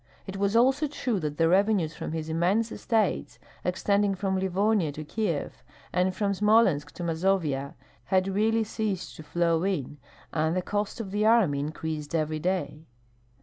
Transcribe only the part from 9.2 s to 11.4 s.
flow in, and the cost of the